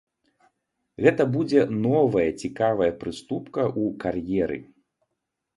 Гэта 1.07 1.23
будзе 1.35 1.61
новая 1.85 2.25
цікавая 2.45 2.89
прыступка 3.05 3.61
ў 3.69 3.83
кар'еры. 4.07 4.59